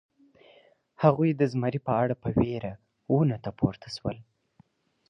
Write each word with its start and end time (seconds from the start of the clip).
هغوی 1.03 1.29
د 1.35 1.41
زمري 1.51 1.79
په 1.87 1.91
اړه 2.03 2.15
په 2.23 2.29
وېره 2.39 2.73
ونو 3.11 3.37
ته 3.43 3.49
پورته 3.59 3.87
شول. 3.95 4.17